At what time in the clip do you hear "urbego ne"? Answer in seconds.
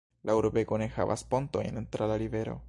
0.39-0.87